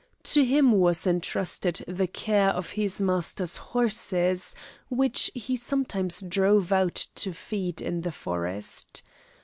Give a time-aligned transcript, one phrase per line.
[0.23, 4.55] To him was entrusted the care of his master's horses,
[4.89, 9.03] which he sometimes drove out to feed in the forest.